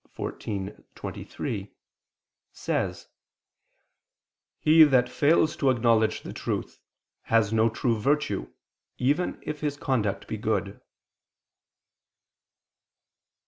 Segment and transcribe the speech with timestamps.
[0.17, 1.69] 14:23),
[2.51, 3.07] says:
[4.59, 6.79] "He that fails to acknowledge the truth,
[7.25, 8.47] has no true virtue,
[8.97, 10.81] even if his conduct be good."